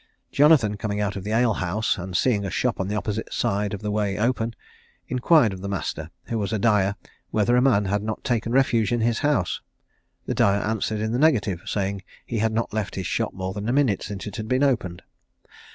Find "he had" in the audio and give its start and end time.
12.25-12.51